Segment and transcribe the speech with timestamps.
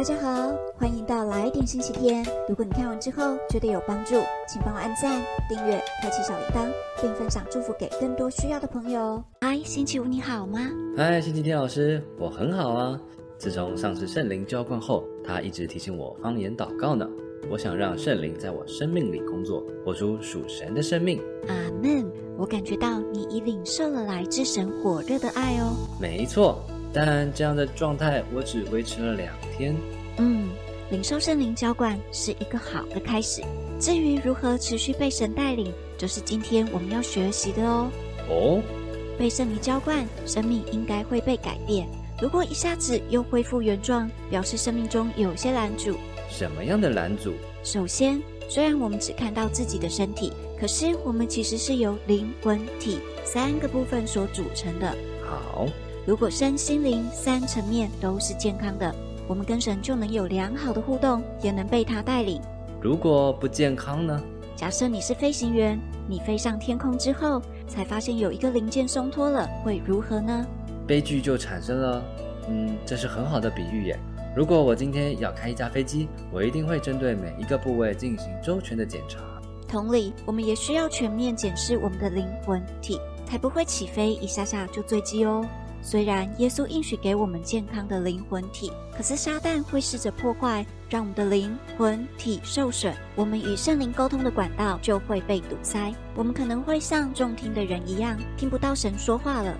[0.00, 2.24] 大家好，欢迎到来点星期天。
[2.48, 4.14] 如果你看完之后觉得有帮助，
[4.48, 6.72] 请帮我按赞、订阅、开启小铃铛，
[7.02, 9.22] 并分享祝福给更多需要的朋友。
[9.42, 10.70] 嗨，星期五你好吗？
[10.96, 12.98] 嗨，星期天老师，我很好啊。
[13.36, 17.06] 自从上次圣灵浇灌后，他一直提醒我方言祷告呢。
[17.50, 21.20] 我想让圣灵在我生命里工作，活出属神的生命。
[21.46, 22.10] 阿门。
[22.38, 25.76] 我感觉到你已领受了来自神火热的爱哦。
[26.00, 26.58] 没错。
[26.92, 29.74] 但这样的状态我只维持了两天。
[30.18, 30.48] 嗯，
[30.90, 33.42] 领受圣灵浇灌是一个好的开始。
[33.78, 37.90] 至于如何持续被神带领，就是今天我们要学习的哦。
[38.28, 38.62] 哦，
[39.18, 41.88] 被圣灵浇灌，生命应该会被改变。
[42.20, 45.96] 如果一下子又恢复原状，表示生命中有些拦阻。
[46.28, 47.32] 什么样的拦阻？
[47.62, 54.94] 首先，虽然我们只看到自己的身体，可是我们其实是由灵魂体三个部分所组成的。
[55.24, 55.66] 好。
[56.10, 58.92] 如果身心灵三层面都是健康的，
[59.28, 62.42] 我们跟神就能有良好的互动，也能被他带领。
[62.80, 64.20] 如果不健康呢？
[64.56, 70.44] 假设你是飞行员，你飞上天空之后，才发现有一个零件松脱了，会如何呢？
[70.84, 72.02] 悲剧就产生了。
[72.48, 73.96] 嗯，这是很好的比喻耶。
[74.34, 79.20] 如果我今天要开一架飞机，我一定会针对每一个部位进行周全的检查。
[79.68, 85.46] 同理，我们也需要全面检视我们的灵魂体，才不会起飞一下下就坠机哦。
[85.82, 99.56] 虽然耶稣应许给我们健康的灵魂体，可是撒旦会试着破坏，让我们的灵魂体受损，我们与圣灵沟通的管道就会被堵塞，我们可能会像中听的人一样，听不到神说话了。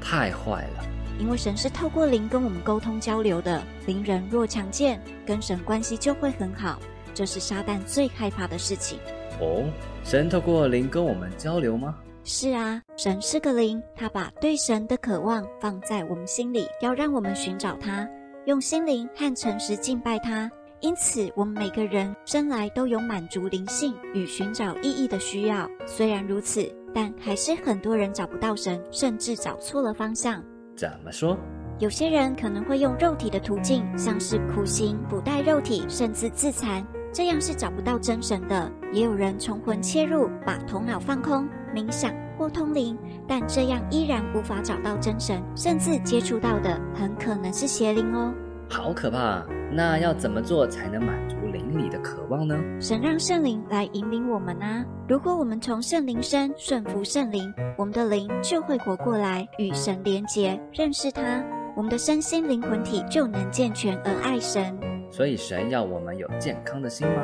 [0.00, 0.84] 太坏了！
[1.18, 6.78] 因为神是透过灵跟我们沟通交流的，灵人若强健，跟神关系就会很好，
[7.12, 8.98] 这是撒旦最害怕的事情。
[9.40, 9.64] 哦，
[10.04, 11.96] 神透过灵跟我们交流吗？
[12.30, 18.06] 是啊，神是个灵，他把对神的渴望放在我们心里，要让我们寻找他，
[18.44, 20.48] 用心灵和诚实敬拜他。
[20.80, 25.66] 因此，我们每个人生来都有满足灵性与寻找意义的需要。
[25.86, 30.44] 虽然如此，但还是很多人找不到神，甚至找错了方向。
[30.76, 31.34] 怎么说？
[31.78, 38.70] 有些人可能会用肉体的途径，像是苦行、不带肉体，甚至自残，这样是找不到真神的。
[38.92, 41.48] 也有人从魂切入，把头脑放空。
[41.74, 42.96] 冥想或通灵，
[43.26, 48.32] 但这样依然无法找到真神，甚至接触到的很可能是邪灵哦。
[48.70, 49.44] 好可怕！
[49.70, 52.58] 那要怎么做才能满足灵里的渴望呢？
[52.80, 54.82] 神让圣灵来引领我们啊！
[55.06, 61.22] 如果我们从圣灵身顺服圣灵，我们的灵就会活过来，与神连结，认识他，
[61.76, 64.74] 我们的身心灵魂体就能健全而爱神。
[65.10, 67.22] 所以神要我们有健康的心吗？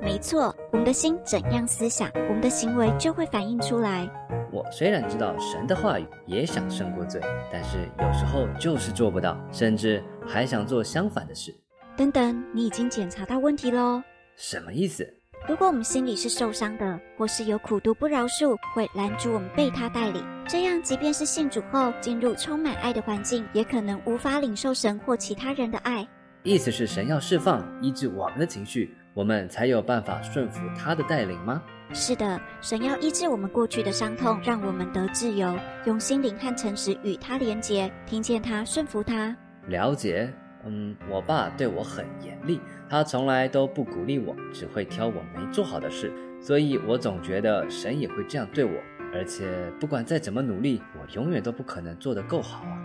[0.00, 4.08] 没错，我们的心怎样思想，我们的行为就会反映出来。
[4.52, 7.20] 我虽然知道神的话语也想胜过罪，
[7.52, 11.54] 但是有时候就是做不到，甚至还想做相反的事。
[11.96, 14.02] 等等，你已经检查到问题喽？
[14.36, 15.06] 什么意思？
[15.48, 20.24] 如果我们心里是受伤的，或是有苦毒不饶恕，会拦住我们被他带领。
[20.48, 26.06] 这样，即便是信主后进入充满爱的环境，也可能无法领受神或其他人的爱。
[26.46, 31.60] 意思是神要释放、医治我们的情绪，我们才有办法顺服他的带领吗？
[31.92, 39.36] 是的，神要医治我们过去的伤痛，让我们得自由，用心灵和诚实与他连结，听见他，顺服他。
[39.66, 40.32] 了解。
[40.64, 48.70] 嗯，我爸对我很严厉，他从来都不鼓励我，只会挑我没做好的事，所以我总觉得神也会这样对我。
[49.12, 49.48] 而且
[49.80, 52.78] 不管再怎么努力，我永远都不可能做得够好啊。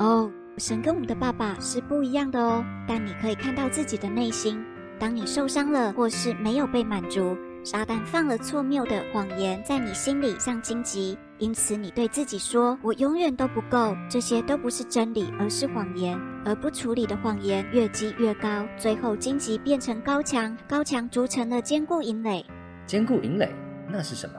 [0.00, 0.32] 哦。
[0.56, 4.64] 神跟我们的爸爸是不一样的哦，但你可以看到自己的内心。
[4.98, 11.18] 当你受伤了，或是没有被满足，撒旦放了错谬的谎言在你心里，像荆棘。
[11.38, 16.16] 因此，你对自己说：“我永远都不够。”这些都不是真理，而是谎言。
[16.44, 22.46] 而不处理的谎言越积越高，最后荆棘变成高墙，高墙筑成了坚固营垒。
[22.86, 23.52] 坚固营垒，
[23.90, 24.34] 那是什么？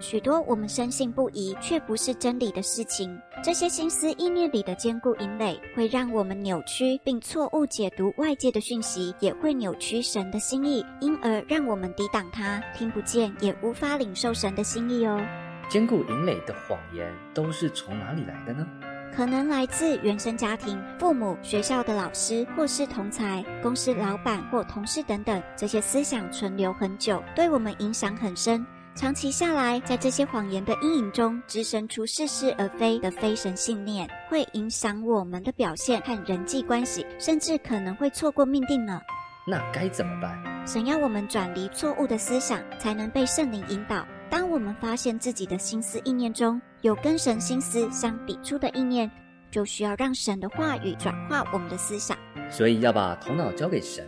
[0.00, 15.20] 许多我们深信不疑却不是真理的事情，这些心思意念里的坚固营垒，会让我们扭曲并错误解读外界的讯息，也会扭曲神的心意，因而让我们抵挡他，听不见也无法领受神的心意哦。
[15.68, 18.66] 坚固营垒的谎言都是从哪里来的呢？
[19.14, 28.64] 可能来自原生家庭、父母、学校的老师，或是同才、公司老板或同事等等，这些思想存留很久，对我们影响很深。
[28.98, 39.00] 长期下来，在这些谎言的阴影中，滋生出似是而非的非神信念，会影响我们的表现和人际关系，甚至可能会错过命定呢。
[39.46, 40.36] 那该怎么办？
[40.66, 44.04] 神要我们转离错误的思想，才能被圣灵引导。
[44.28, 49.08] 当我们发现自己的心思意念中有跟神心思相抵触的意念，
[49.48, 52.18] 就需要让神的话语转化我们的思想。
[52.50, 54.04] 所以要把头脑交给神。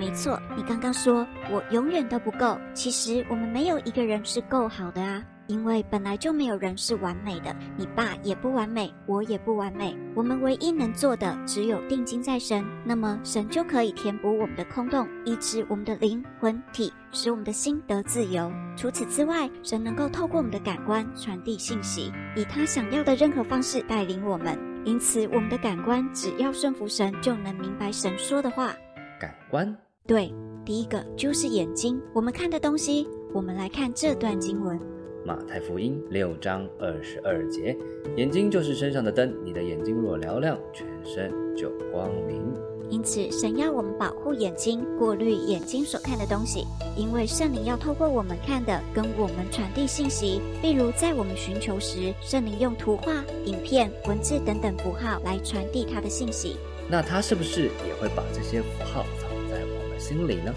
[0.00, 5.22] 没错，你刚刚说我永远都不够，其实我们没有一个人是够好的啊。
[5.46, 9.96] 因为本来就没有人是完美的，你爸也不完美，我也不完美。
[10.14, 18.50] 我们唯一能做的只有定睛在神，那么神就可以填补我们的空洞，医治我们的灵魂体，使我们的心得自由。
[18.76, 24.56] 除此之外，神能够透过我们的感官传递信息，以他想要的任何方式带领我们。
[24.84, 28.72] 因此，我们的感官只要顺服神，就能明白神说的话。
[29.18, 29.76] 感官？
[30.06, 30.32] 对，
[30.64, 33.06] 第一个就是眼睛，我们看的东西。
[33.32, 34.76] 我们来看这段经文。
[35.24, 37.76] 马太福音六章二十二节，
[38.16, 42.42] 眼睛就是身上的灯，你的眼睛若嘹亮，全身就光明。
[42.88, 46.64] 因此，神要我们保护眼睛，过滤眼睛所看的东西，
[46.96, 50.40] 因为圣灵要透过我们看的，跟我们传递信息。
[50.60, 53.12] 例如，在我们寻求时，圣灵用图画、
[53.44, 56.56] 影片、文字等等符号来传递他的信息。
[56.88, 59.04] 那他是不是也会把这些符号
[60.00, 60.52] 心里呢？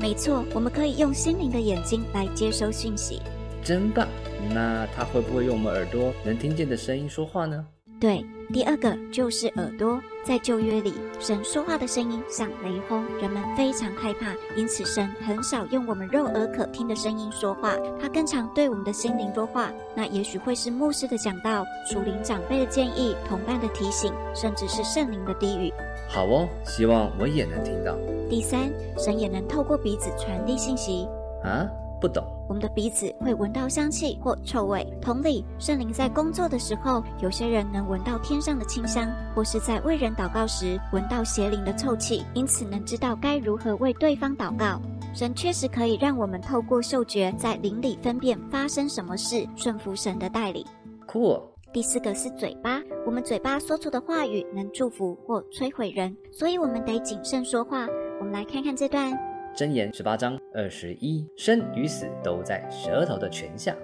[0.00, 3.20] 没错，我们可以用心灵的眼睛来接收信息。
[3.62, 4.08] 真棒！
[4.52, 7.66] 那他会不会用我们耳朵能听见的声音说话呢？
[7.98, 10.00] 对，第二个就是耳朵。
[10.22, 19.72] 在旧约里，神说话的声音像雷轰，人们非常害怕，因此神很少用我们肉耳可听的声音说话，他更常对我们的心灵说话。
[19.94, 25.72] 那也许会是牧师的讲道、属灵长辈的建议、同伴的提醒，甚至是圣灵的低语。
[26.08, 27.96] 好哦，希望我也能听到。
[28.28, 31.08] 第三，神也能透过鼻子传递信息。
[31.42, 31.68] 啊？
[31.98, 34.86] 不懂，我们的鼻子会闻到香气或臭味。
[35.00, 44.78] 同理，圣灵在工作的时候，有些人能闻到天上的清香，或是在为人祷告时闻到邪灵的臭气，因此能知道该如何为对方祷告。
[45.14, 50.62] 神确实可以让我们透过嗅觉在灵里分辨发生什么事，顺服神的带领。
[51.08, 51.40] Cool。
[51.72, 57.86] 第四个是嘴巴，我们嘴巴说出的话语能祝福或摧毁人，所以我们得谨慎说话。
[58.18, 59.12] 我们来看看这段。
[59.54, 63.74] 箴言十八章二十一，生与死都在舌头的泉下。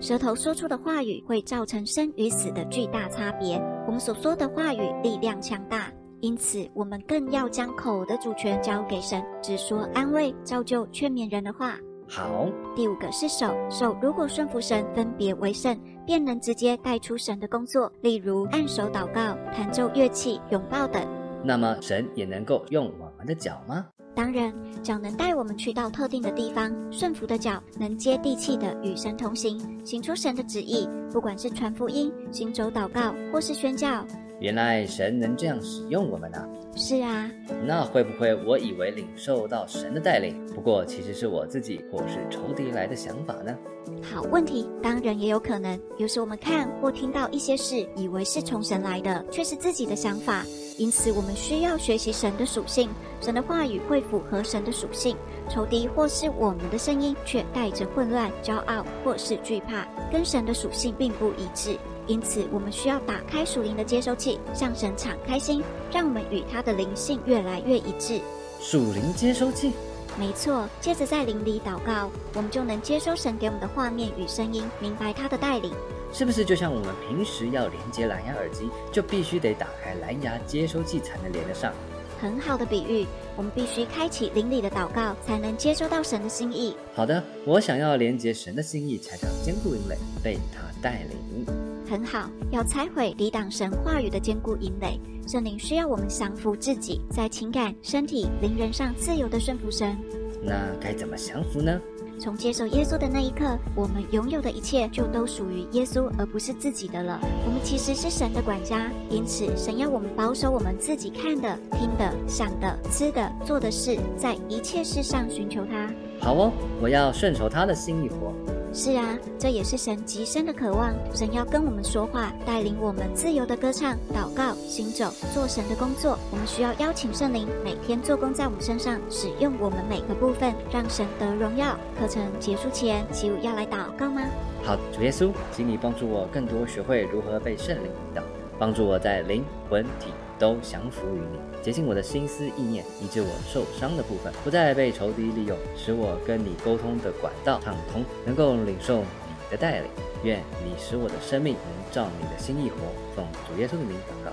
[0.00, 3.56] 舌头说出的话语会造成生与死的巨大差别。
[3.86, 11.76] 我们所说的话语力量强大，因此我们更要将口的主权交给神，只说安慰、造就、劝勉人的话。
[12.08, 21.06] 好，第五个是手，手如果顺服神，分别为圣，便能直接带出神的工作，例如按手祷告、弹奏乐器、拥抱等。
[21.44, 23.86] 那么神也能够用我们的脚吗？
[24.12, 24.52] 当然，
[24.82, 30.88] 脚能带我们去到特定的地方，顺服的脚能接地气的与神同行，行出神的旨意。
[31.12, 34.04] 不管是传福音、行走祷告，或是宣教。
[34.40, 36.48] 原来神能这样使用我们呢？
[36.74, 37.30] 是啊。
[37.64, 43.56] 那会不会我以为领受到神的带领，不过其实是我自己或是仇敌来的想法呢？
[44.02, 45.78] 好问题，当然也有可能。
[45.98, 50.44] 有时我们看或听到一些事，以为是从神来的，却是自己的想法。
[50.78, 52.88] 因此，我们需要学习神的属性，
[53.20, 55.16] 神的话语会符合神的属性。
[55.48, 61.76] 仇敌或是我们的声音，却带着混乱、骄傲或是惧怕，跟神的属性并不一致。
[62.06, 65.62] 因此，我们需要打开属灵的接收器，向神敞开心，
[65.92, 68.20] 让我们与他的灵性越来越一致。
[68.60, 69.72] 属灵接收器，
[70.20, 70.68] 没错。
[70.82, 75.72] 接着在灵里祷告，我们就能接收神给我们的画面与声音，明白他的带领。
[76.12, 81.72] 是不是就像我们平时要连接蓝牙耳机，就必须得打开蓝牙接收器才能连得上？
[82.20, 86.76] 很好的比喻，我们必须开启灵里的祷告，才能接收到神的心意。
[86.94, 91.59] 好的，我想要连接神的心意，才能坚固营垒，被他带领。
[91.90, 94.96] 很好，要拆毁抵挡神话语的坚固营垒。
[95.26, 99.96] 圣灵需要我们降服自己，在情感、身体、灵人上自由的顺服神。
[100.40, 101.80] 那该怎么降服呢？
[102.20, 107.18] 从接受耶稣的那一刻，我们拥有的一切就都属于耶稣，而不是自己的了。
[107.44, 115.90] 我们其实是神的管家，因此神要我们保守我们自己看的、听的、想的、吃的、做的事，在一切事上寻求他。
[116.20, 118.32] 好哦，我要顺从他的心意活。
[118.72, 120.94] 是啊，这也是神极深的渴望。
[121.12, 126.16] 神要跟我们说话，带领我们自由的歌唱、祷告、行走、做神的工作。
[126.30, 131.76] 我们需要邀请圣灵每天做工在我们身上，使用我们每个部分，让神得荣耀。
[131.98, 134.22] 课程结束前，齐武要来祷告吗？
[134.62, 138.22] 好，主耶稣，请你帮助我更多学会如何被圣灵引导，
[138.60, 140.12] 帮助我在灵魂体。
[140.38, 149.90] 都降服于你，洁净我的心思意念，医治我受伤的部分，不再被仇敌利用，使我跟你沟通的管道畅通，能够领受你的带领。
[150.24, 152.76] 愿你使我的生命能照你的心意活。
[153.14, 154.32] 奉主耶稣的名祷告，